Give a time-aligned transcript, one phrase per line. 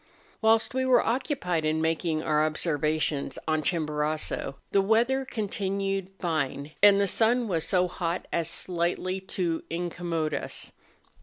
[0.41, 6.71] Whilst we were occupied in making our obser¬ vations on Chimborazo the weather continued fine,
[6.81, 10.71] and the sun was so hot as slightly to incommode us.